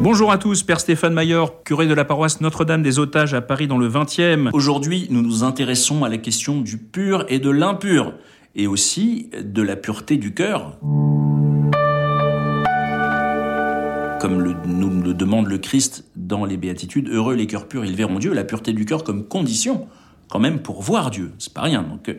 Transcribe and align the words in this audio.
Bonjour 0.00 0.30
à 0.30 0.38
tous, 0.38 0.62
Père 0.62 0.80
Stéphane 0.80 1.14
Maillard, 1.14 1.62
curé 1.64 1.86
de 1.86 1.94
la 1.94 2.04
paroisse 2.04 2.40
Notre-Dame 2.40 2.82
des 2.82 2.98
Otages 2.98 3.34
à 3.34 3.40
Paris 3.40 3.66
dans 3.66 3.78
le 3.78 3.88
20e. 3.88 4.50
Aujourd'hui, 4.52 5.06
nous 5.10 5.22
nous 5.22 5.44
intéressons 5.44 6.04
à 6.04 6.08
la 6.08 6.18
question 6.18 6.60
du 6.60 6.78
pur 6.78 7.24
et 7.28 7.38
de 7.38 7.50
l'impur, 7.50 8.14
et 8.54 8.66
aussi 8.66 9.30
de 9.42 9.62
la 9.62 9.76
pureté 9.76 10.16
du 10.16 10.34
cœur. 10.34 10.78
Comme 14.20 14.54
nous 14.66 15.02
le 15.02 15.14
demande 15.14 15.48
le 15.48 15.58
Christ 15.58 16.04
dans 16.16 16.44
les 16.44 16.56
béatitudes, 16.56 17.08
heureux 17.08 17.34
les 17.34 17.46
cœurs 17.46 17.68
purs, 17.68 17.84
ils 17.84 17.96
verront 17.96 18.18
Dieu, 18.18 18.32
la 18.32 18.44
pureté 18.44 18.72
du 18.72 18.84
cœur 18.84 19.04
comme 19.04 19.26
condition 19.26 19.86
quand 20.28 20.40
même 20.40 20.60
pour 20.60 20.82
voir 20.82 21.10
Dieu. 21.10 21.32
C'est 21.38 21.52
pas 21.52 21.62
rien. 21.62 21.82
Donc 21.82 22.14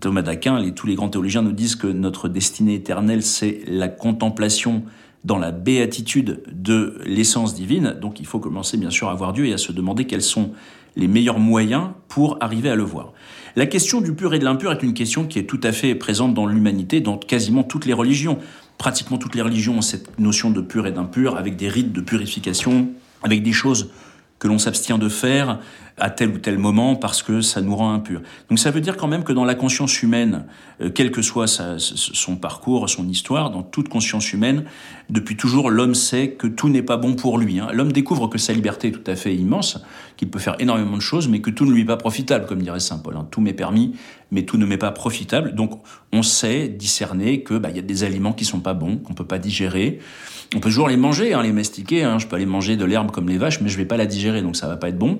Thomas 0.00 0.22
d'Aquin 0.22 0.58
et 0.62 0.74
tous 0.74 0.86
les 0.86 0.94
grands 0.94 1.08
théologiens 1.08 1.42
nous 1.42 1.52
disent 1.52 1.76
que 1.76 1.86
notre 1.86 2.28
destinée 2.28 2.74
éternelle, 2.74 3.22
c'est 3.22 3.62
la 3.66 3.88
contemplation 3.88 4.84
dans 5.24 5.38
la 5.38 5.52
béatitude 5.52 6.42
de 6.52 6.98
l'essence 7.04 7.54
divine. 7.54 7.96
Donc 8.00 8.20
il 8.20 8.26
faut 8.26 8.40
commencer 8.40 8.76
bien 8.76 8.90
sûr 8.90 9.08
à 9.08 9.14
voir 9.14 9.32
Dieu 9.32 9.46
et 9.46 9.52
à 9.52 9.58
se 9.58 9.72
demander 9.72 10.06
quels 10.06 10.22
sont 10.22 10.52
les 10.96 11.08
meilleurs 11.08 11.38
moyens 11.38 11.90
pour 12.08 12.36
arriver 12.40 12.68
à 12.68 12.74
le 12.74 12.82
voir. 12.82 13.12
La 13.54 13.66
question 13.66 14.00
du 14.00 14.14
pur 14.14 14.34
et 14.34 14.38
de 14.38 14.44
l'impur 14.44 14.72
est 14.72 14.82
une 14.82 14.94
question 14.94 15.26
qui 15.26 15.38
est 15.38 15.44
tout 15.44 15.60
à 15.62 15.72
fait 15.72 15.94
présente 15.94 16.34
dans 16.34 16.46
l'humanité, 16.46 17.00
dans 17.00 17.18
quasiment 17.18 17.62
toutes 17.62 17.86
les 17.86 17.92
religions. 17.92 18.38
Pratiquement 18.78 19.18
toutes 19.18 19.34
les 19.34 19.42
religions 19.42 19.78
ont 19.78 19.82
cette 19.82 20.18
notion 20.18 20.50
de 20.50 20.60
pur 20.60 20.86
et 20.86 20.92
d'impur, 20.92 21.36
avec 21.36 21.56
des 21.56 21.68
rites 21.68 21.92
de 21.92 22.00
purification, 22.00 22.88
avec 23.22 23.42
des 23.42 23.52
choses 23.52 23.90
que 24.38 24.48
l'on 24.48 24.58
s'abstient 24.58 24.98
de 24.98 25.08
faire 25.08 25.60
à 26.02 26.10
tel 26.10 26.30
ou 26.30 26.38
tel 26.38 26.58
moment 26.58 26.96
parce 26.96 27.22
que 27.22 27.42
ça 27.42 27.60
nous 27.60 27.76
rend 27.76 27.94
impur. 27.94 28.22
Donc 28.48 28.58
ça 28.58 28.72
veut 28.72 28.80
dire 28.80 28.96
quand 28.96 29.06
même 29.06 29.22
que 29.22 29.32
dans 29.32 29.44
la 29.44 29.54
conscience 29.54 30.02
humaine, 30.02 30.46
euh, 30.80 30.90
quel 30.92 31.12
que 31.12 31.22
soit 31.22 31.46
son 31.46 32.36
parcours, 32.36 32.90
son 32.90 33.08
histoire, 33.08 33.50
dans 33.50 33.62
toute 33.62 33.88
conscience 33.88 34.32
humaine, 34.32 34.64
depuis 35.10 35.36
toujours, 35.36 35.70
l'homme 35.70 35.94
sait 35.94 36.30
que 36.30 36.48
tout 36.48 36.68
n'est 36.68 36.82
pas 36.82 36.96
bon 36.96 37.14
pour 37.14 37.38
lui. 37.38 37.60
Hein. 37.60 37.68
L'homme 37.72 37.92
découvre 37.92 38.26
que 38.26 38.36
sa 38.36 38.52
liberté 38.52 38.88
est 38.88 38.90
tout 38.90 39.08
à 39.08 39.14
fait 39.14 39.32
immense, 39.32 39.80
qu'il 40.16 40.28
peut 40.28 40.40
faire 40.40 40.56
énormément 40.58 40.96
de 40.96 41.02
choses, 41.02 41.28
mais 41.28 41.40
que 41.40 41.50
tout 41.50 41.64
ne 41.64 41.70
lui 41.70 41.82
est 41.82 41.86
pas 41.86 41.96
profitable, 41.96 42.46
comme 42.46 42.60
dirait 42.62 42.80
saint 42.80 42.98
Paul. 42.98 43.16
Hein. 43.16 43.28
Tout 43.30 43.40
m'est 43.40 43.52
permis, 43.52 43.94
mais 44.32 44.42
tout 44.42 44.56
ne 44.56 44.66
m'est 44.66 44.78
pas 44.78 44.90
profitable. 44.90 45.54
Donc 45.54 45.80
on 46.12 46.24
sait 46.24 46.66
discerner 46.68 47.44
que 47.44 47.54
bah, 47.54 47.70
y 47.70 47.78
a 47.78 47.82
des 47.82 48.02
aliments 48.02 48.32
qui 48.32 48.44
sont 48.44 48.60
pas 48.60 48.74
bons, 48.74 48.96
qu'on 48.96 49.14
peut 49.14 49.26
pas 49.26 49.38
digérer. 49.38 50.00
On 50.54 50.58
peut 50.58 50.68
toujours 50.68 50.88
les 50.88 50.96
manger, 50.96 51.32
hein, 51.32 51.42
les 51.42 51.52
mastiquer. 51.52 52.12
Je 52.18 52.26
peux 52.26 52.36
aller 52.36 52.44
manger 52.44 52.76
de 52.76 52.84
l'herbe 52.84 53.10
comme 53.10 53.28
les 53.28 53.38
vaches, 53.38 53.60
mais 53.60 53.68
je 53.68 53.76
vais 53.76 53.86
pas 53.86 53.96
la 53.96 54.06
digérer, 54.06 54.42
donc 54.42 54.56
ça 54.56 54.66
va 54.66 54.76
pas 54.76 54.88
être 54.88 54.98
bon. 54.98 55.18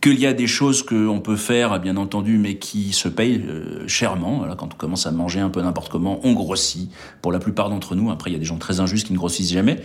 Qu'il 0.00 0.18
y 0.20 0.26
a 0.26 0.32
des 0.32 0.46
choses 0.46 0.82
qu'on 0.82 1.20
peut 1.20 1.36
faire, 1.36 1.80
bien 1.80 1.96
entendu, 1.96 2.36
mais 2.38 2.56
qui 2.56 2.92
se 2.92 3.08
payent 3.08 3.42
euh, 3.48 3.88
chèrement. 3.88 4.44
Quand 4.56 4.74
on 4.74 4.76
commence 4.76 5.06
à 5.06 5.10
manger 5.10 5.40
un 5.40 5.48
peu 5.48 5.62
n'importe 5.62 5.90
comment, 5.90 6.20
on 6.24 6.32
grossit. 6.32 6.90
Pour 7.22 7.32
la 7.32 7.38
plupart 7.38 7.70
d'entre 7.70 7.94
nous, 7.94 8.10
après 8.10 8.30
il 8.30 8.34
y 8.34 8.36
a 8.36 8.38
des 8.38 8.44
gens 8.44 8.58
très 8.58 8.80
injustes 8.80 9.06
qui 9.06 9.12
ne 9.12 9.18
grossissent 9.18 9.52
jamais, 9.52 9.76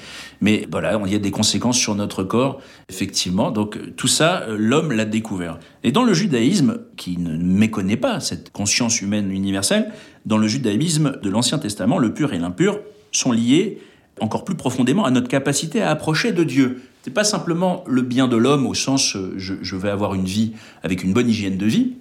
mais 0.41 0.67
voilà, 0.71 0.99
il 1.05 1.11
y 1.11 1.15
a 1.15 1.19
des 1.19 1.31
conséquences 1.31 1.77
sur 1.77 1.95
notre 1.95 2.23
corps, 2.23 2.59
effectivement. 2.89 3.51
Donc 3.51 3.77
tout 3.95 4.07
ça, 4.07 4.41
euh, 4.41 4.57
l'homme 4.59 4.91
l'a 4.91 5.05
découvert. 5.05 5.59
Et 5.83 5.91
dans 5.91 6.03
le 6.03 6.13
judaïsme, 6.13 6.79
qui 6.97 7.17
ne 7.17 7.37
méconnaît 7.37 7.97
pas 7.97 8.19
cette 8.19 8.51
conscience 8.51 9.01
humaine 9.01 9.31
universelle, 9.31 9.91
dans 10.25 10.37
le 10.37 10.47
judaïsme 10.47 11.17
de 11.21 11.29
l'Ancien 11.29 11.59
Testament, 11.59 11.97
le 11.97 12.13
pur 12.13 12.33
et 12.33 12.39
l'impur 12.39 12.79
sont 13.11 13.31
liés 13.31 13.79
encore 14.21 14.43
plus 14.43 14.55
profondément 14.55 15.05
à 15.05 15.11
notre 15.11 15.27
capacité 15.27 15.81
à 15.81 15.89
approcher 15.89 16.31
de 16.31 16.43
Dieu. 16.43 16.81
C'est 17.09 17.15
pas 17.15 17.23
simplement 17.23 17.83
le 17.87 18.03
bien 18.03 18.27
de 18.27 18.37
l'homme 18.37 18.67
au 18.67 18.75
sens 18.75 19.15
euh, 19.15 19.33
je, 19.35 19.55
je, 19.63 19.75
vais 19.75 19.89
avoir 19.89 20.13
une 20.13 20.25
vie 20.25 20.53
avec 20.83 21.03
une 21.03 21.11
bonne 21.11 21.27
hygiène 21.27 21.57
de 21.57 21.65
vie, 21.65 21.95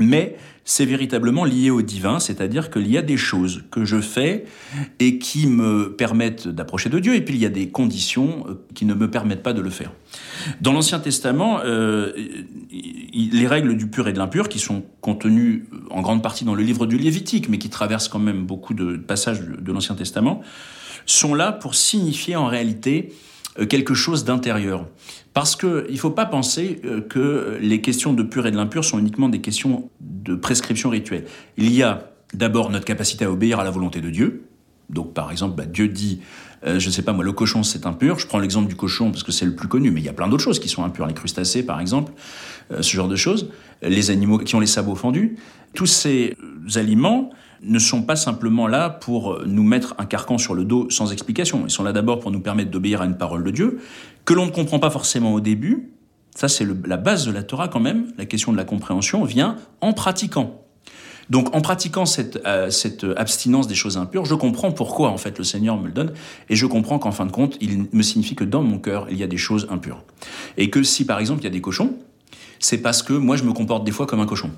mais 0.00 0.36
c'est 0.64 0.84
véritablement 0.84 1.44
lié 1.44 1.70
au 1.70 1.80
divin, 1.80 2.18
c'est-à-dire 2.18 2.72
qu'il 2.72 2.90
y 2.90 2.98
a 2.98 3.02
des 3.02 3.16
choses 3.16 3.62
que 3.70 3.84
je 3.84 4.00
fais 4.00 4.44
et 4.98 5.20
qui 5.20 5.46
me 5.46 5.94
permettent 5.94 6.48
d'approcher 6.48 6.88
de 6.88 6.98
Dieu, 6.98 7.14
et 7.14 7.20
puis 7.20 7.36
il 7.36 7.40
y 7.40 7.46
a 7.46 7.50
des 7.50 7.68
conditions 7.68 8.46
euh, 8.48 8.54
qui 8.74 8.84
ne 8.84 8.94
me 8.94 9.08
permettent 9.08 9.44
pas 9.44 9.52
de 9.52 9.60
le 9.60 9.70
faire. 9.70 9.92
Dans 10.60 10.72
l'Ancien 10.72 10.98
Testament, 10.98 11.60
euh, 11.64 12.12
les 12.72 13.46
règles 13.46 13.76
du 13.76 13.86
pur 13.86 14.08
et 14.08 14.12
de 14.12 14.18
l'impur, 14.18 14.48
qui 14.48 14.58
sont 14.58 14.82
contenues 15.02 15.66
en 15.90 16.02
grande 16.02 16.20
partie 16.20 16.44
dans 16.44 16.56
le 16.56 16.64
livre 16.64 16.86
du 16.86 16.98
Lévitique, 16.98 17.48
mais 17.48 17.58
qui 17.58 17.70
traversent 17.70 18.08
quand 18.08 18.18
même 18.18 18.44
beaucoup 18.44 18.74
de 18.74 18.96
passages 18.96 19.40
de 19.40 19.72
l'Ancien 19.72 19.94
Testament, 19.94 20.40
sont 21.06 21.36
là 21.36 21.52
pour 21.52 21.76
signifier 21.76 22.34
en 22.34 22.46
réalité 22.46 23.12
quelque 23.64 23.94
chose 23.94 24.24
d'intérieur. 24.24 24.86
Parce 25.36 25.54
qu'il 25.54 25.84
ne 25.90 25.96
faut 25.98 26.10
pas 26.10 26.24
penser 26.24 26.80
euh, 26.86 27.02
que 27.02 27.58
les 27.60 27.82
questions 27.82 28.14
de 28.14 28.22
pur 28.22 28.46
et 28.46 28.50
de 28.50 28.56
l'impur 28.56 28.86
sont 28.86 28.98
uniquement 28.98 29.28
des 29.28 29.42
questions 29.42 29.90
de 30.00 30.34
prescription 30.34 30.88
rituelle. 30.88 31.26
Il 31.58 31.70
y 31.74 31.82
a 31.82 32.10
d'abord 32.32 32.70
notre 32.70 32.86
capacité 32.86 33.26
à 33.26 33.30
obéir 33.30 33.60
à 33.60 33.64
la 33.64 33.70
volonté 33.70 34.00
de 34.00 34.08
Dieu. 34.08 34.48
Donc 34.88 35.12
par 35.12 35.30
exemple, 35.30 35.54
bah, 35.54 35.66
Dieu 35.66 35.88
dit, 35.88 36.22
euh, 36.64 36.78
je 36.78 36.86
ne 36.86 36.90
sais 36.90 37.02
pas 37.02 37.12
moi, 37.12 37.22
le 37.22 37.32
cochon 37.32 37.62
c'est 37.62 37.84
impur. 37.84 38.18
Je 38.18 38.26
prends 38.26 38.38
l'exemple 38.38 38.66
du 38.66 38.76
cochon 38.76 39.10
parce 39.10 39.24
que 39.24 39.30
c'est 39.30 39.44
le 39.44 39.54
plus 39.54 39.68
connu, 39.68 39.90
mais 39.90 40.00
il 40.00 40.06
y 40.06 40.08
a 40.08 40.14
plein 40.14 40.28
d'autres 40.28 40.42
choses 40.42 40.58
qui 40.58 40.70
sont 40.70 40.84
impures, 40.84 41.06
les 41.06 41.12
crustacés 41.12 41.62
par 41.62 41.80
exemple, 41.80 42.12
ce 42.70 42.96
genre 42.96 43.08
de 43.08 43.16
choses, 43.16 43.50
les 43.82 44.10
animaux 44.10 44.38
qui 44.38 44.54
ont 44.54 44.60
les 44.60 44.66
sabots 44.66 44.94
fendus. 44.94 45.36
Tous 45.74 45.84
ces 45.84 46.34
aliments 46.76 47.30
ne 47.62 47.78
sont 47.78 48.02
pas 48.02 48.16
simplement 48.16 48.66
là 48.66 48.90
pour 48.90 49.40
nous 49.46 49.62
mettre 49.62 49.94
un 49.98 50.04
carcan 50.04 50.38
sur 50.38 50.54
le 50.54 50.64
dos 50.64 50.88
sans 50.90 51.12
explication. 51.12 51.64
Ils 51.66 51.70
sont 51.70 51.82
là 51.82 51.92
d'abord 51.92 52.20
pour 52.20 52.30
nous 52.30 52.40
permettre 52.40 52.70
d'obéir 52.70 53.02
à 53.02 53.06
une 53.06 53.16
parole 53.16 53.44
de 53.44 53.50
Dieu, 53.50 53.80
que 54.24 54.34
l'on 54.34 54.46
ne 54.46 54.50
comprend 54.50 54.78
pas 54.78 54.90
forcément 54.90 55.32
au 55.32 55.40
début. 55.40 55.90
Ça, 56.34 56.48
c'est 56.48 56.66
la 56.86 56.96
base 56.96 57.26
de 57.26 57.32
la 57.32 57.42
Torah 57.42 57.68
quand 57.68 57.80
même. 57.80 58.12
La 58.18 58.26
question 58.26 58.52
de 58.52 58.56
la 58.56 58.64
compréhension 58.64 59.24
vient 59.24 59.56
en 59.80 59.92
pratiquant. 59.92 60.62
Donc 61.30 61.54
en 61.56 61.60
pratiquant 61.60 62.06
cette, 62.06 62.40
euh, 62.46 62.70
cette 62.70 63.04
abstinence 63.16 63.66
des 63.66 63.74
choses 63.74 63.96
impures, 63.96 64.24
je 64.24 64.34
comprends 64.34 64.70
pourquoi 64.70 65.10
en 65.10 65.16
fait 65.16 65.38
le 65.38 65.44
Seigneur 65.44 65.76
me 65.76 65.86
le 65.86 65.92
donne, 65.92 66.12
et 66.48 66.54
je 66.54 66.66
comprends 66.66 66.98
qu'en 66.98 67.10
fin 67.10 67.26
de 67.26 67.32
compte, 67.32 67.56
il 67.60 67.86
me 67.92 68.02
signifie 68.02 68.36
que 68.36 68.44
dans 68.44 68.62
mon 68.62 68.78
cœur, 68.78 69.08
il 69.10 69.16
y 69.16 69.22
a 69.22 69.26
des 69.26 69.36
choses 69.36 69.66
impures. 69.70 70.04
Et 70.56 70.70
que 70.70 70.82
si 70.82 71.04
par 71.04 71.18
exemple 71.18 71.40
il 71.40 71.44
y 71.44 71.48
a 71.48 71.50
des 71.50 71.60
cochons, 71.60 71.94
c'est 72.60 72.78
parce 72.78 73.02
que 73.02 73.12
moi 73.12 73.36
je 73.36 73.42
me 73.42 73.52
comporte 73.52 73.84
des 73.84 73.92
fois 73.92 74.06
comme 74.06 74.20
un 74.20 74.26
cochon 74.26 74.50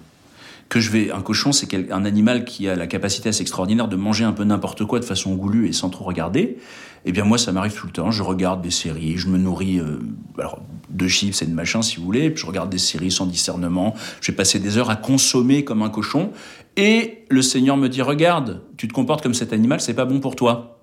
que 0.69 0.81
je 0.81 0.91
vais. 0.91 1.11
Un 1.11 1.23
cochon, 1.23 1.53
c'est 1.53 1.91
un 1.91 2.05
animal 2.05 2.45
qui 2.45 2.69
a 2.69 2.77
la 2.77 2.87
capacité 2.87 3.29
assez 3.31 3.43
extraordinaire 3.43 3.89
de 3.89 3.97
manger 3.97 4.25
un 4.25 4.33
peu 4.33 4.45
n'importe 4.45 4.85
quoi 4.85 5.01
de 5.01 5.05
façon 5.05 5.35
goulue 5.35 5.69
et 5.69 5.73
sans 5.73 5.91
trop 5.91 6.05
regarder. 6.05 6.59
Eh 7.05 7.13
bien, 7.13 7.25
moi, 7.25 7.39
ça 7.39 7.53
m'arrive 7.53 7.75
tout 7.75 7.87
le 7.87 7.93
temps. 7.93 8.11
Je 8.11 8.23
regarde 8.23 8.61
des 8.61 8.71
séries, 8.71 9.17
je 9.17 9.29
me 9.29 9.39
nourris 9.39 9.79
euh, 9.79 9.99
alors, 10.39 10.61
de 10.91 11.09
chips 11.09 11.41
et 11.43 11.47
de 11.47 11.55
machin, 11.55 11.81
si 11.81 11.97
vous 11.97 12.05
voulez. 12.05 12.33
Je 12.35 12.45
regarde 12.45 12.71
des 12.71 12.79
séries 12.79 13.11
sans 13.11 13.27
discernement. 13.27 13.95
Je 14.21 14.31
vais 14.31 14.37
passer 14.37 14.59
des 14.59 14.77
heures 14.77 14.91
à 14.91 14.97
consommer 14.97 15.65
comme 15.65 15.83
un 15.83 15.91
cochon. 15.91 16.33
Et 16.77 17.25
le 17.29 17.43
Seigneur 17.43 17.77
me 17.77 17.89
dit 17.89 18.03
Regarde, 18.03 18.63
tu 18.77 18.89
te 18.89 18.93
comportes 18.93 19.23
comme 19.23 19.35
cet 19.35 19.53
animal, 19.53 19.81
c'est 19.81 19.95
pas 19.95 20.05
bon 20.05 20.21
pour 20.21 20.37
toi. 20.37 20.81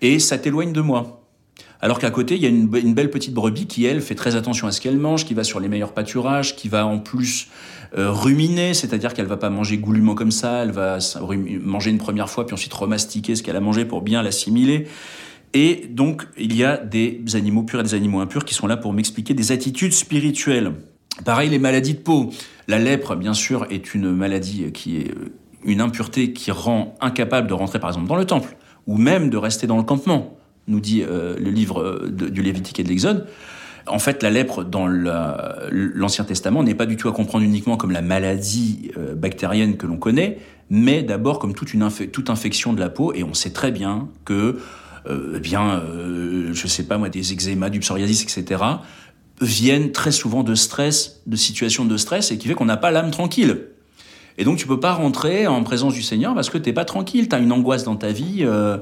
Et 0.00 0.18
ça 0.18 0.38
t'éloigne 0.38 0.72
de 0.72 0.80
moi. 0.80 1.25
Alors 1.82 1.98
qu'à 1.98 2.10
côté, 2.10 2.36
il 2.36 2.42
y 2.42 2.46
a 2.46 2.48
une, 2.48 2.66
belle 2.66 3.10
petite 3.10 3.34
brebis 3.34 3.66
qui, 3.66 3.84
elle, 3.84 4.00
fait 4.00 4.14
très 4.14 4.34
attention 4.34 4.66
à 4.66 4.72
ce 4.72 4.80
qu'elle 4.80 4.98
mange, 4.98 5.24
qui 5.24 5.34
va 5.34 5.44
sur 5.44 5.60
les 5.60 5.68
meilleurs 5.68 5.92
pâturages, 5.92 6.56
qui 6.56 6.68
va 6.68 6.86
en 6.86 6.98
plus 6.98 7.48
euh, 7.96 8.10
ruminer, 8.10 8.72
c'est-à-dire 8.74 9.12
qu'elle 9.12 9.26
va 9.26 9.36
pas 9.36 9.50
manger 9.50 9.76
goulûment 9.78 10.14
comme 10.14 10.30
ça, 10.30 10.62
elle 10.62 10.70
va 10.70 10.98
manger 11.62 11.90
une 11.90 11.98
première 11.98 12.30
fois, 12.30 12.46
puis 12.46 12.54
ensuite 12.54 12.72
remastiquer 12.72 13.34
ce 13.34 13.42
qu'elle 13.42 13.56
a 13.56 13.60
mangé 13.60 13.84
pour 13.84 14.02
bien 14.02 14.22
l'assimiler. 14.22 14.86
Et 15.52 15.86
donc, 15.90 16.26
il 16.38 16.56
y 16.56 16.64
a 16.64 16.76
des 16.76 17.22
animaux 17.34 17.62
purs 17.62 17.80
et 17.80 17.84
des 17.84 17.94
animaux 17.94 18.20
impurs 18.20 18.44
qui 18.44 18.54
sont 18.54 18.66
là 18.66 18.76
pour 18.76 18.92
m'expliquer 18.92 19.34
des 19.34 19.52
attitudes 19.52 19.92
spirituelles. 19.92 20.72
Pareil, 21.24 21.48
les 21.48 21.58
maladies 21.58 21.94
de 21.94 22.00
peau. 22.00 22.30
La 22.68 22.78
lèpre, 22.78 23.16
bien 23.16 23.32
sûr, 23.32 23.66
est 23.70 23.94
une 23.94 24.12
maladie 24.12 24.72
qui 24.72 24.98
est 24.98 25.10
euh, 25.10 25.32
une 25.64 25.80
impureté 25.80 26.32
qui 26.32 26.50
rend 26.50 26.94
incapable 27.00 27.48
de 27.48 27.54
rentrer, 27.54 27.78
par 27.78 27.90
exemple, 27.90 28.06
dans 28.06 28.16
le 28.16 28.24
temple, 28.24 28.56
ou 28.86 28.98
même 28.98 29.30
de 29.30 29.36
rester 29.36 29.66
dans 29.66 29.76
le 29.76 29.82
campement 29.82 30.36
nous 30.68 30.80
dit 30.80 31.02
euh, 31.02 31.36
le 31.38 31.50
livre 31.50 31.80
euh, 31.80 32.10
du 32.10 32.42
Lévitique 32.42 32.80
et 32.80 32.84
de 32.84 32.88
l'Exode. 32.88 33.26
En 33.86 34.00
fait, 34.00 34.22
la 34.24 34.30
lèpre 34.30 34.64
dans 34.64 34.88
l'Ancien 34.88 36.24
Testament 36.24 36.64
n'est 36.64 36.74
pas 36.74 36.86
du 36.86 36.96
tout 36.96 37.08
à 37.08 37.12
comprendre 37.12 37.44
uniquement 37.44 37.76
comme 37.76 37.92
la 37.92 38.02
maladie 38.02 38.90
euh, 38.96 39.14
bactérienne 39.14 39.76
que 39.76 39.86
l'on 39.86 39.96
connaît, 39.96 40.38
mais 40.70 41.04
d'abord 41.04 41.38
comme 41.38 41.54
toute, 41.54 41.72
une 41.72 41.88
toute 42.12 42.28
infection 42.28 42.72
de 42.72 42.80
la 42.80 42.88
peau. 42.88 43.12
Et 43.14 43.22
on 43.22 43.32
sait 43.32 43.50
très 43.50 43.70
bien 43.70 44.08
que, 44.24 44.58
eh 45.08 45.38
bien, 45.38 45.80
je 46.52 46.66
sais 46.66 46.82
pas 46.82 46.98
moi, 46.98 47.08
des 47.08 47.32
eczémas, 47.32 47.70
du 47.70 47.78
psoriasis, 47.78 48.24
etc., 48.24 48.60
viennent 49.40 49.92
très 49.92 50.10
souvent 50.10 50.42
de 50.42 50.56
stress, 50.56 51.22
de 51.26 51.36
situations 51.36 51.84
de 51.84 51.96
stress, 51.96 52.32
et 52.32 52.38
qui 52.38 52.48
fait 52.48 52.54
qu'on 52.54 52.64
n'a 52.64 52.76
pas 52.76 52.90
l'âme 52.90 53.12
tranquille. 53.12 53.68
Et 54.38 54.44
donc 54.44 54.58
tu 54.58 54.66
peux 54.66 54.80
pas 54.80 54.92
rentrer 54.92 55.46
en 55.46 55.62
présence 55.62 55.94
du 55.94 56.02
Seigneur 56.02 56.34
parce 56.34 56.50
que 56.50 56.58
t'es 56.58 56.72
pas 56.72 56.84
tranquille, 56.84 57.28
tu 57.28 57.34
as 57.34 57.38
une 57.38 57.52
angoisse 57.52 57.84
dans 57.84 57.96
ta 57.96 58.12
vie 58.12 58.40
euh, 58.40 58.78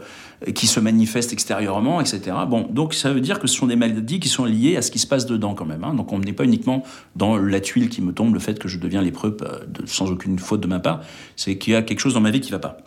qui 0.54 0.66
se 0.66 0.80
manifeste 0.80 1.32
extérieurement, 1.32 2.00
etc. 2.00 2.36
Bon, 2.48 2.66
donc 2.70 2.94
ça 2.94 3.12
veut 3.12 3.20
dire 3.20 3.38
que 3.38 3.46
ce 3.46 3.56
sont 3.56 3.66
des 3.66 3.76
maladies 3.76 4.20
qui 4.20 4.28
sont 4.28 4.44
liées 4.44 4.76
à 4.76 4.82
ce 4.82 4.90
qui 4.90 4.98
se 4.98 5.06
passe 5.06 5.26
dedans 5.26 5.54
quand 5.54 5.64
même. 5.64 5.84
Hein. 5.84 5.94
Donc 5.94 6.12
on 6.12 6.18
n'est 6.18 6.32
pas 6.32 6.44
uniquement 6.44 6.82
dans 7.16 7.36
la 7.36 7.60
tuile 7.60 7.88
qui 7.88 8.02
me 8.02 8.12
tombe, 8.12 8.34
le 8.34 8.40
fait 8.40 8.58
que 8.58 8.68
je 8.68 8.78
deviens 8.78 9.02
lépreux 9.02 9.36
euh, 9.42 9.60
sans 9.86 10.10
aucune 10.10 10.38
faute 10.38 10.60
de 10.60 10.66
ma 10.66 10.80
part, 10.80 11.00
c'est 11.36 11.56
qu'il 11.56 11.72
y 11.72 11.76
a 11.76 11.82
quelque 11.82 12.00
chose 12.00 12.14
dans 12.14 12.20
ma 12.20 12.30
vie 12.30 12.40
qui 12.40 12.50
va 12.50 12.58
pas. 12.58 12.78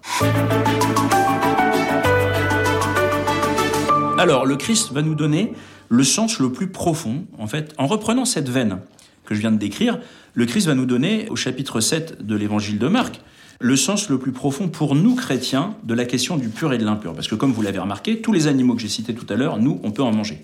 Alors 4.18 4.46
le 4.46 4.56
Christ 4.56 4.92
va 4.92 5.02
nous 5.02 5.16
donner 5.16 5.54
le 5.90 6.04
sens 6.04 6.40
le 6.40 6.52
plus 6.52 6.68
profond, 6.68 7.26
en 7.38 7.48
fait, 7.48 7.74
en 7.78 7.88
reprenant 7.88 8.26
cette 8.26 8.50
veine 8.50 8.80
que 9.26 9.36
je 9.36 9.40
viens 9.40 9.52
de 9.52 9.58
décrire, 9.58 10.00
le 10.34 10.46
Christ 10.46 10.68
va 10.68 10.76
nous 10.76 10.86
donner 10.86 11.28
au 11.30 11.36
chapitre 11.36 11.80
7 11.80 12.26
de 12.26 12.36
l'évangile 12.36 12.80
de 12.80 12.88
Marc 12.88 13.22
le 13.60 13.76
sens 13.76 14.10
le 14.10 14.20
plus 14.20 14.32
profond 14.32 14.68
pour 14.68 14.96
nous 14.96 15.16
chrétiens 15.16 15.76
de 15.84 15.94
la 15.94 16.06
question 16.06 16.38
du 16.38 16.50
pur 16.50 16.74
et 16.74 16.78
de 16.78 16.86
l'impur. 16.86 17.14
Parce 17.14 17.28
que 17.28 17.36
comme 17.36 17.52
vous 17.52 17.62
l'avez 17.62 17.80
remarqué, 17.80 18.22
tous 18.22 18.32
les 18.32 18.48
animaux 18.48 18.76
que 18.76 18.82
j'ai 18.82 18.88
cités 18.88 19.16
tout 19.16 19.32
à 19.32 19.36
l'heure, 19.36 19.58
nous, 19.58 19.80
on 19.84 19.92
peut 19.92 20.04
en 20.04 20.14
manger. 20.14 20.44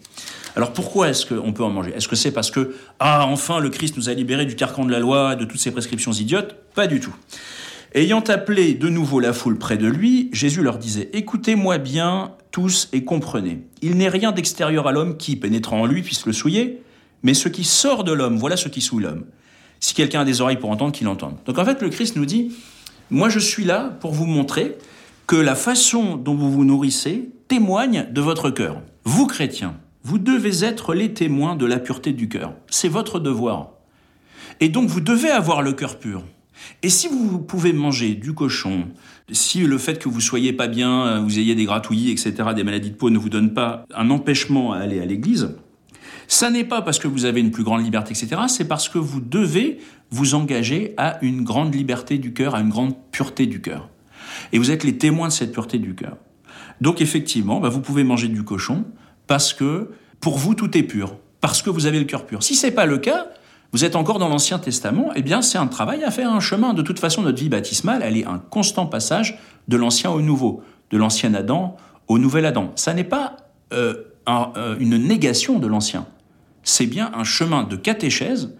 Alors 0.55 0.73
pourquoi 0.73 1.09
est-ce 1.09 1.25
qu'on 1.25 1.53
peut 1.53 1.63
en 1.63 1.69
manger? 1.69 1.93
Est-ce 1.95 2.07
que 2.07 2.15
c'est 2.15 2.31
parce 2.31 2.51
que, 2.51 2.75
ah, 2.99 3.25
enfin, 3.27 3.59
le 3.59 3.69
Christ 3.69 3.97
nous 3.97 4.09
a 4.09 4.13
libérés 4.13 4.45
du 4.45 4.55
carcan 4.55 4.85
de 4.85 4.91
la 4.91 4.99
loi, 4.99 5.35
de 5.35 5.45
toutes 5.45 5.59
ces 5.59 5.71
prescriptions 5.71 6.11
idiotes? 6.11 6.55
Pas 6.75 6.87
du 6.87 6.99
tout. 6.99 7.13
Ayant 7.95 8.21
appelé 8.21 8.73
de 8.73 8.89
nouveau 8.89 9.19
la 9.19 9.33
foule 9.33 9.59
près 9.59 9.77
de 9.77 9.87
lui, 9.87 10.29
Jésus 10.31 10.63
leur 10.63 10.79
disait, 10.79 11.09
Écoutez-moi 11.13 11.77
bien 11.77 12.31
tous 12.49 12.89
et 12.91 13.03
comprenez. 13.03 13.61
Il 13.81 13.97
n'est 13.97 14.09
rien 14.09 14.31
d'extérieur 14.31 14.87
à 14.87 14.91
l'homme 14.91 15.17
qui, 15.17 15.35
pénétrant 15.35 15.81
en 15.81 15.85
lui, 15.85 16.01
puisse 16.01 16.25
le 16.25 16.33
souiller, 16.33 16.81
mais 17.21 17.33
ce 17.33 17.49
qui 17.49 17.63
sort 17.63 18.03
de 18.03 18.11
l'homme, 18.11 18.37
voilà 18.37 18.57
ce 18.57 18.67
qui 18.67 18.81
souille 18.81 19.03
l'homme. 19.03 19.25
Si 19.79 19.93
quelqu'un 19.93 20.21
a 20.21 20.25
des 20.25 20.41
oreilles 20.41 20.57
pour 20.57 20.71
entendre, 20.71 20.91
qu'il 20.91 21.07
entende. 21.07 21.35
Donc 21.45 21.57
en 21.57 21.65
fait, 21.65 21.81
le 21.81 21.89
Christ 21.89 22.15
nous 22.15 22.25
dit, 22.25 22.51
moi 23.13 23.29
je 23.29 23.39
suis 23.39 23.63
là 23.63 23.95
pour 24.01 24.11
vous 24.11 24.25
montrer 24.25 24.75
que 25.27 25.35
la 25.35 25.55
façon 25.55 26.17
dont 26.17 26.33
vous 26.33 26.51
vous 26.51 26.65
nourrissez 26.65 27.29
témoigne 27.47 28.07
de 28.11 28.21
votre 28.21 28.49
cœur. 28.49 28.81
Vous, 29.05 29.27
chrétiens, 29.27 29.75
vous 30.03 30.17
devez 30.17 30.65
être 30.65 30.95
les 30.95 31.13
témoins 31.13 31.55
de 31.55 31.67
la 31.67 31.77
pureté 31.77 32.11
du 32.11 32.27
cœur. 32.27 32.55
C'est 32.69 32.89
votre 32.89 33.19
devoir. 33.19 33.69
Et 34.59 34.69
donc 34.69 34.89
vous 34.89 34.99
devez 34.99 35.29
avoir 35.29 35.61
le 35.61 35.73
cœur 35.73 35.99
pur. 35.99 36.23
Et 36.81 36.89
si 36.89 37.07
vous 37.07 37.37
pouvez 37.37 37.71
manger 37.71 38.15
du 38.15 38.33
cochon, 38.33 38.87
si 39.31 39.59
le 39.59 39.77
fait 39.77 39.99
que 39.99 40.09
vous 40.09 40.21
soyez 40.21 40.51
pas 40.51 40.67
bien, 40.67 41.21
vous 41.21 41.37
ayez 41.37 41.53
des 41.53 41.65
gratouillis, 41.65 42.11
etc., 42.11 42.33
des 42.55 42.63
maladies 42.63 42.91
de 42.91 42.95
peau 42.95 43.11
ne 43.11 43.17
vous 43.19 43.29
donne 43.29 43.53
pas 43.53 43.85
un 43.93 44.09
empêchement 44.09 44.73
à 44.73 44.79
aller 44.79 44.99
à 44.99 45.05
l'église, 45.05 45.55
ça 46.27 46.49
n'est 46.49 46.63
pas 46.63 46.81
parce 46.81 46.99
que 46.99 47.07
vous 47.07 47.25
avez 47.25 47.41
une 47.41 47.51
plus 47.51 47.63
grande 47.63 47.83
liberté, 47.83 48.11
etc., 48.11 48.41
c'est 48.47 48.67
parce 48.67 48.89
que 48.89 48.97
vous 48.97 49.19
devez 49.19 49.79
vous 50.11 50.35
engager 50.35 50.93
à 50.97 51.17
une 51.23 51.43
grande 51.43 51.73
liberté 51.73 52.17
du 52.17 52.33
cœur, 52.33 52.55
à 52.55 52.61
une 52.61 52.69
grande 52.69 52.95
pureté 53.11 53.45
du 53.45 53.61
cœur. 53.61 53.89
Et 54.51 54.57
vous 54.57 54.71
êtes 54.71 54.83
les 54.83 54.97
témoins 54.97 55.27
de 55.27 55.33
cette 55.33 55.51
pureté 55.51 55.79
du 55.79 55.95
cœur. 55.95 56.17
Donc 56.81 57.01
effectivement, 57.01 57.59
bah, 57.59 57.69
vous 57.69 57.81
pouvez 57.81 58.03
manger 58.03 58.27
du 58.27 58.43
cochon 58.43 58.85
parce 59.27 59.53
que 59.53 59.91
pour 60.19 60.37
vous 60.37 60.55
tout 60.55 60.77
est 60.77 60.83
pur, 60.83 61.15
parce 61.41 61.61
que 61.61 61.69
vous 61.69 61.85
avez 61.85 61.99
le 61.99 62.05
cœur 62.05 62.25
pur. 62.25 62.43
Si 62.43 62.55
c'est 62.55 62.71
pas 62.71 62.85
le 62.85 62.97
cas, 62.97 63.27
vous 63.71 63.83
êtes 63.85 63.95
encore 63.95 64.19
dans 64.19 64.29
l'Ancien 64.29 64.59
Testament, 64.59 65.09
eh 65.15 65.21
bien 65.21 65.41
c'est 65.41 65.57
un 65.57 65.67
travail 65.67 66.03
à 66.03 66.11
faire, 66.11 66.31
un 66.31 66.39
chemin. 66.39 66.73
De 66.73 66.81
toute 66.81 66.99
façon, 66.99 67.23
notre 67.23 67.39
vie 67.39 67.49
baptismale, 67.49 68.01
elle 68.03 68.17
est 68.17 68.25
un 68.25 68.37
constant 68.37 68.85
passage 68.85 69.39
de 69.67 69.77
l'Ancien 69.77 70.11
au 70.11 70.21
Nouveau, 70.21 70.61
de 70.91 70.97
l'Ancien 70.97 71.33
Adam 71.33 71.75
au 72.07 72.19
Nouvel 72.19 72.45
Adam. 72.45 72.71
Ça 72.75 72.93
n'est 72.93 73.03
pas 73.03 73.37
euh, 73.73 73.95
euh, 74.27 74.75
une 74.79 74.97
négation 74.97 75.59
de 75.59 75.67
l'Ancien. 75.67 76.05
C'est 76.63 76.85
bien 76.85 77.11
un 77.13 77.23
chemin 77.23 77.63
de 77.63 77.75
catéchèse, 77.75 78.55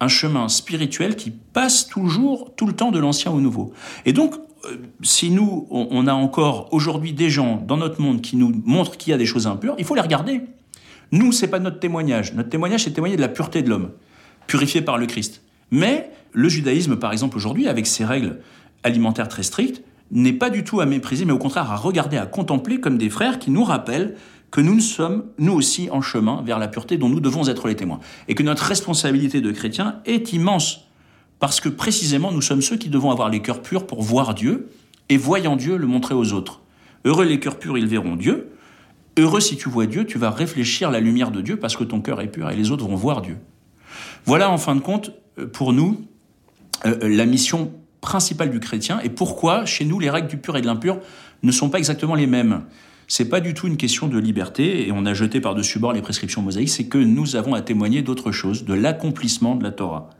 un 0.00 0.08
chemin 0.08 0.48
spirituel 0.48 1.16
qui 1.16 1.30
passe 1.30 1.88
toujours, 1.88 2.54
tout 2.54 2.66
le 2.66 2.72
temps, 2.72 2.92
de 2.92 2.98
l'Ancien 2.98 3.32
au 3.32 3.40
Nouveau. 3.40 3.72
Et 4.04 4.12
donc, 4.12 4.34
euh, 4.64 4.76
si 5.02 5.30
nous, 5.30 5.66
on 5.70 6.06
a 6.06 6.14
encore 6.14 6.68
aujourd'hui 6.72 7.12
des 7.12 7.30
gens 7.30 7.62
dans 7.66 7.76
notre 7.76 8.00
monde 8.00 8.20
qui 8.20 8.36
nous 8.36 8.52
montrent 8.64 8.96
qu'il 8.96 9.10
y 9.10 9.14
a 9.14 9.18
des 9.18 9.26
choses 9.26 9.46
impures, 9.46 9.74
il 9.78 9.84
faut 9.84 9.94
les 9.94 10.00
regarder. 10.00 10.42
Nous, 11.10 11.32
c'est 11.32 11.48
pas 11.48 11.58
notre 11.58 11.80
témoignage. 11.80 12.34
Notre 12.34 12.50
témoignage, 12.50 12.84
c'est 12.84 12.92
témoigner 12.92 13.16
de 13.16 13.20
la 13.20 13.28
pureté 13.28 13.62
de 13.62 13.70
l'homme 13.70 13.90
purifié 14.46 14.82
par 14.82 14.98
le 14.98 15.06
Christ. 15.06 15.42
Mais 15.70 16.10
le 16.32 16.48
judaïsme, 16.48 16.96
par 16.96 17.12
exemple, 17.12 17.36
aujourd'hui, 17.36 17.68
avec 17.68 17.86
ses 17.86 18.04
règles 18.04 18.40
alimentaires 18.82 19.28
très 19.28 19.44
strictes, 19.44 19.82
n'est 20.10 20.32
pas 20.32 20.50
du 20.50 20.64
tout 20.64 20.80
à 20.80 20.86
mépriser, 20.86 21.24
mais 21.24 21.32
au 21.32 21.38
contraire 21.38 21.70
à 21.70 21.76
regarder, 21.76 22.16
à 22.16 22.26
contempler 22.26 22.80
comme 22.80 22.98
des 22.98 23.10
frères 23.10 23.38
qui 23.38 23.50
nous 23.50 23.62
rappellent 23.62 24.16
que 24.50 24.60
nous 24.60 24.80
sommes, 24.80 25.24
nous 25.38 25.52
aussi, 25.52 25.90
en 25.90 26.00
chemin 26.00 26.42
vers 26.42 26.58
la 26.58 26.68
pureté 26.68 26.96
dont 26.96 27.08
nous 27.08 27.20
devons 27.20 27.48
être 27.48 27.68
les 27.68 27.76
témoins. 27.76 28.00
Et 28.28 28.34
que 28.34 28.42
notre 28.42 28.64
responsabilité 28.64 29.40
de 29.40 29.52
chrétien 29.52 30.00
est 30.06 30.32
immense. 30.32 30.84
Parce 31.38 31.60
que 31.60 31.68
précisément, 31.68 32.32
nous 32.32 32.42
sommes 32.42 32.62
ceux 32.62 32.76
qui 32.76 32.88
devons 32.88 33.10
avoir 33.10 33.28
les 33.28 33.42
cœurs 33.42 33.62
purs 33.62 33.86
pour 33.86 34.02
voir 34.02 34.34
Dieu, 34.34 34.68
et 35.08 35.16
voyant 35.16 35.56
Dieu, 35.56 35.76
le 35.76 35.86
montrer 35.86 36.14
aux 36.14 36.32
autres. 36.32 36.60
Heureux 37.04 37.24
les 37.24 37.40
cœurs 37.40 37.58
purs, 37.58 37.78
ils 37.78 37.86
verront 37.86 38.16
Dieu. 38.16 38.50
Heureux 39.16 39.40
si 39.40 39.56
tu 39.56 39.68
vois 39.68 39.86
Dieu, 39.86 40.04
tu 40.04 40.18
vas 40.18 40.30
réfléchir 40.30 40.90
la 40.90 41.00
lumière 41.00 41.30
de 41.30 41.40
Dieu 41.40 41.56
parce 41.56 41.76
que 41.76 41.84
ton 41.84 42.00
cœur 42.00 42.20
est 42.20 42.28
pur 42.28 42.50
et 42.50 42.56
les 42.56 42.70
autres 42.70 42.86
vont 42.86 42.94
voir 42.94 43.22
Dieu. 43.22 43.36
Voilà 44.24 44.50
en 44.50 44.58
fin 44.58 44.76
de 44.76 44.80
compte, 44.80 45.12
euh, 45.38 45.46
pour 45.46 45.72
nous, 45.72 46.04
euh, 46.86 46.96
euh, 47.02 47.08
la 47.08 47.26
mission 47.26 47.72
principale 48.00 48.50
du 48.50 48.60
chrétien 48.60 49.00
et 49.00 49.08
pourquoi 49.08 49.64
chez 49.64 49.84
nous 49.84 49.98
les 49.98 50.10
règles 50.10 50.28
du 50.28 50.36
pur 50.36 50.56
et 50.56 50.60
de 50.60 50.66
l'impur 50.66 50.98
ne 51.42 51.50
sont 51.50 51.68
pas 51.68 51.78
exactement 51.78 52.14
les 52.14 52.26
mêmes. 52.26 52.62
C'est 53.10 53.30
pas 53.30 53.40
du 53.40 53.54
tout 53.54 53.66
une 53.66 53.78
question 53.78 54.06
de 54.06 54.18
liberté 54.18 54.86
et 54.86 54.92
on 54.92 55.06
a 55.06 55.14
jeté 55.14 55.40
par-dessus 55.40 55.78
bord 55.78 55.94
les 55.94 56.02
prescriptions 56.02 56.42
mosaïques, 56.42 56.68
c'est 56.68 56.88
que 56.88 56.98
nous 56.98 57.36
avons 57.36 57.54
à 57.54 57.62
témoigner 57.62 58.02
d'autre 58.02 58.32
chose, 58.32 58.66
de 58.66 58.74
l'accomplissement 58.74 59.56
de 59.56 59.64
la 59.64 59.72
Torah. 59.72 60.10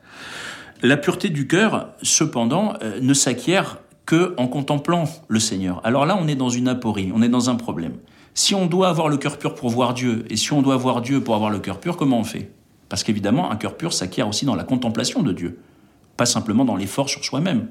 La 0.83 0.97
pureté 0.97 1.29
du 1.29 1.47
cœur, 1.47 1.91
cependant, 2.01 2.73
ne 3.03 3.13
s'acquiert 3.13 3.81
que 4.07 4.33
en 4.39 4.49
contemplant 4.49 5.05
le 5.29 5.39
Seigneur. 5.39 5.83
Alors 5.85 6.07
là, 6.07 6.19
on 6.19 6.27
est 6.29 6.35
dans 6.35 6.49
une 6.49 6.67
aporie, 6.67 7.13
on 7.15 7.21
est 7.21 7.29
dans 7.29 7.51
un 7.51 7.57
problème. 7.57 7.93
Si 8.33 8.55
on 8.55 8.65
doit 8.65 8.89
avoir 8.89 9.11
le 9.11 9.19
cœur 9.19 9.37
pur 9.37 9.55
pour 9.55 9.69
voir 9.69 9.93
Dieu 9.93 10.25
et 10.31 10.37
si 10.37 10.55
on 10.55 10.63
doit 10.63 10.77
voir 10.77 11.03
Dieu 11.03 11.23
pour 11.23 11.35
avoir 11.35 11.51
le 11.51 11.59
cœur 11.59 11.81
pur, 11.81 11.99
comment 11.99 12.19
on 12.21 12.25
fait? 12.25 12.51
Parce 12.89 13.05
qu'évidemment, 13.05 13.51
un 13.51 13.57
cœur 13.57 13.77
pur 13.77 13.93
s'acquiert 13.93 14.27
aussi 14.27 14.47
dans 14.47 14.55
la 14.55 14.65
contemplation 14.65 15.23
de 15.23 15.33
Dieu, 15.33 15.59
pas 16.17 16.25
simplement 16.25 16.65
dans 16.65 16.77
l'effort 16.77 17.11
sur 17.11 17.23
soi-même. 17.23 17.69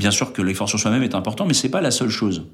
Bien 0.00 0.10
sûr 0.10 0.32
que 0.32 0.40
l'effort 0.40 0.66
sur 0.66 0.80
soi-même 0.80 1.02
est 1.02 1.14
important, 1.14 1.44
mais 1.44 1.52
ce 1.52 1.66
n'est 1.66 1.70
pas 1.70 1.82
la 1.82 1.90
seule 1.90 2.08
chose. 2.08 2.46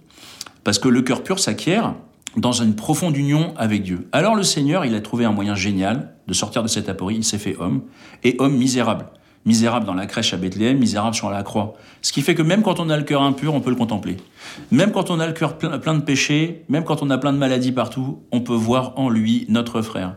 Parce 0.64 0.80
que 0.80 0.88
le 0.88 1.02
cœur 1.02 1.22
pur 1.22 1.38
s'acquiert 1.38 1.94
dans 2.36 2.50
une 2.50 2.74
profonde 2.74 3.16
union 3.16 3.54
avec 3.56 3.84
Dieu. 3.84 4.08
Alors 4.10 4.34
le 4.34 4.42
Seigneur, 4.42 4.84
il 4.84 4.96
a 4.96 5.00
trouvé 5.00 5.24
un 5.24 5.30
moyen 5.30 5.54
génial 5.54 6.16
de 6.26 6.34
sortir 6.34 6.64
de 6.64 6.66
cette 6.66 6.88
aporie, 6.88 7.14
il 7.14 7.22
s'est 7.22 7.38
fait 7.38 7.54
homme, 7.56 7.82
et 8.24 8.34
homme 8.40 8.56
misérable. 8.56 9.06
Misérable 9.44 9.86
dans 9.86 9.94
la 9.94 10.06
crèche 10.06 10.34
à 10.34 10.38
Bethléem, 10.38 10.76
misérable 10.76 11.14
sur 11.14 11.30
la 11.30 11.44
croix. 11.44 11.74
Ce 12.02 12.12
qui 12.12 12.20
fait 12.20 12.34
que 12.34 12.42
même 12.42 12.62
quand 12.62 12.80
on 12.80 12.90
a 12.90 12.96
le 12.96 13.04
cœur 13.04 13.22
impur, 13.22 13.54
on 13.54 13.60
peut 13.60 13.70
le 13.70 13.76
contempler. 13.76 14.16
Même 14.72 14.90
quand 14.90 15.10
on 15.10 15.20
a 15.20 15.26
le 15.28 15.32
cœur 15.32 15.56
plein, 15.56 15.94
de 15.94 16.02
péchés, 16.02 16.64
même 16.68 16.82
quand 16.82 17.00
on 17.00 17.10
a 17.10 17.18
plein 17.18 17.32
de 17.32 17.38
maladies 17.38 17.70
partout, 17.70 18.18
on 18.32 18.40
peut 18.40 18.54
voir 18.54 18.94
en 18.96 19.08
lui 19.08 19.46
notre 19.48 19.82
frère 19.82 20.16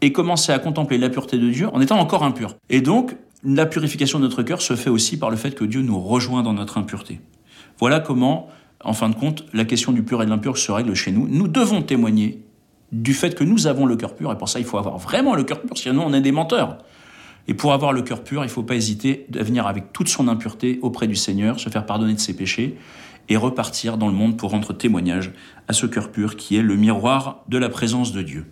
et 0.00 0.12
commencer 0.12 0.50
à 0.50 0.58
contempler 0.58 0.96
la 0.96 1.10
pureté 1.10 1.36
de 1.36 1.50
Dieu 1.50 1.68
en 1.74 1.80
étant 1.82 1.98
encore 1.98 2.22
impur. 2.22 2.56
Et 2.70 2.80
donc, 2.80 3.16
la 3.42 3.66
purification 3.66 4.18
de 4.18 4.24
notre 4.24 4.42
cœur 4.42 4.60
se 4.60 4.76
fait 4.76 4.90
aussi 4.90 5.18
par 5.18 5.30
le 5.30 5.36
fait 5.36 5.54
que 5.54 5.64
Dieu 5.64 5.82
nous 5.82 5.98
rejoint 5.98 6.42
dans 6.42 6.52
notre 6.52 6.78
impureté. 6.78 7.20
Voilà 7.78 8.00
comment, 8.00 8.48
en 8.84 8.92
fin 8.92 9.08
de 9.08 9.14
compte, 9.14 9.44
la 9.52 9.64
question 9.64 9.92
du 9.92 10.02
pur 10.02 10.22
et 10.22 10.26
de 10.26 10.30
l'impur 10.30 10.58
se 10.58 10.70
règle 10.70 10.94
chez 10.94 11.12
nous. 11.12 11.26
Nous 11.28 11.48
devons 11.48 11.82
témoigner 11.82 12.42
du 12.92 13.14
fait 13.14 13.34
que 13.34 13.44
nous 13.44 13.66
avons 13.66 13.86
le 13.86 13.96
cœur 13.96 14.14
pur, 14.14 14.32
et 14.32 14.36
pour 14.36 14.48
ça, 14.48 14.58
il 14.58 14.64
faut 14.64 14.78
avoir 14.78 14.98
vraiment 14.98 15.34
le 15.34 15.44
cœur 15.44 15.60
pur, 15.60 15.78
sinon 15.78 16.04
on 16.06 16.12
est 16.12 16.20
des 16.20 16.32
menteurs. 16.32 16.78
Et 17.48 17.54
pour 17.54 17.72
avoir 17.72 17.92
le 17.92 18.02
cœur 18.02 18.22
pur, 18.22 18.42
il 18.42 18.46
ne 18.46 18.50
faut 18.50 18.62
pas 18.62 18.74
hésiter 18.74 19.26
à 19.38 19.42
venir 19.42 19.66
avec 19.66 19.92
toute 19.92 20.08
son 20.08 20.28
impureté 20.28 20.78
auprès 20.82 21.06
du 21.06 21.16
Seigneur, 21.16 21.58
se 21.58 21.70
faire 21.70 21.86
pardonner 21.86 22.14
de 22.14 22.20
ses 22.20 22.34
péchés, 22.34 22.76
et 23.28 23.36
repartir 23.36 23.96
dans 23.96 24.08
le 24.08 24.12
monde 24.12 24.36
pour 24.36 24.50
rendre 24.50 24.72
témoignage 24.72 25.32
à 25.68 25.72
ce 25.72 25.86
cœur 25.86 26.10
pur 26.10 26.36
qui 26.36 26.56
est 26.56 26.62
le 26.62 26.76
miroir 26.76 27.44
de 27.48 27.58
la 27.58 27.68
présence 27.68 28.12
de 28.12 28.22
Dieu. 28.22 28.44